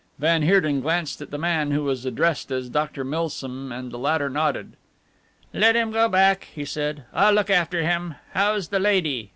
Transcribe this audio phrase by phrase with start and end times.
[0.17, 3.03] Van Heerden glanced at the man who was addressed as Dr.
[3.03, 4.73] Milsom and the latter nodded.
[5.53, 8.15] "Let him go back," he said, "I'll look after him.
[8.31, 9.29] How's the lady?"